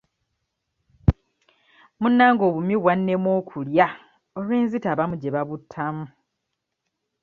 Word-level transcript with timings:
Munnange 2.01 2.43
obumyu 2.49 2.77
bwannema 2.83 3.29
okulya 3.39 3.87
olw'enzita 4.39 4.87
abamu 4.93 5.15
gye 5.17 5.33
babuttamu. 5.35 6.05